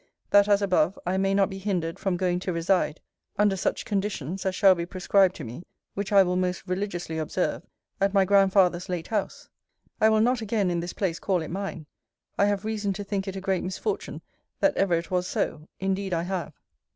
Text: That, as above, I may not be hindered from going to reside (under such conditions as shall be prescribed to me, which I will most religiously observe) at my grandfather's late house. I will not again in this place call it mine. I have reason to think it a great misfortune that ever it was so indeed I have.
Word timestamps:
That, 0.31 0.47
as 0.47 0.63
above, 0.63 0.97
I 1.05 1.17
may 1.17 1.35
not 1.35 1.47
be 1.47 1.59
hindered 1.59 1.99
from 1.99 2.17
going 2.17 2.39
to 2.39 2.51
reside 2.51 3.01
(under 3.37 3.55
such 3.55 3.85
conditions 3.85 4.47
as 4.47 4.55
shall 4.55 4.73
be 4.73 4.83
prescribed 4.87 5.35
to 5.35 5.43
me, 5.43 5.61
which 5.93 6.11
I 6.11 6.23
will 6.23 6.35
most 6.35 6.63
religiously 6.65 7.19
observe) 7.19 7.61
at 7.99 8.11
my 8.11 8.25
grandfather's 8.25 8.89
late 8.89 9.09
house. 9.09 9.47
I 10.01 10.09
will 10.09 10.21
not 10.21 10.41
again 10.41 10.71
in 10.71 10.79
this 10.79 10.93
place 10.93 11.19
call 11.19 11.43
it 11.43 11.51
mine. 11.51 11.85
I 12.35 12.45
have 12.45 12.65
reason 12.65 12.93
to 12.93 13.03
think 13.03 13.27
it 13.27 13.35
a 13.35 13.41
great 13.41 13.63
misfortune 13.63 14.23
that 14.59 14.75
ever 14.75 14.95
it 14.95 15.11
was 15.11 15.27
so 15.27 15.67
indeed 15.79 16.15
I 16.15 16.23
have. 16.23 16.53